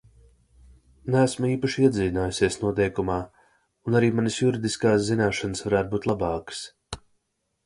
[1.15, 3.19] Neesmu īpaši iedziļinājusies noteikumā
[3.91, 6.65] un arī manas juridiskās zināšanas varētu būt labākas.